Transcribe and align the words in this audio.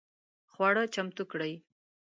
خواړه 0.51 0.83
چمتو 0.93 1.23
کړئ 1.31 1.53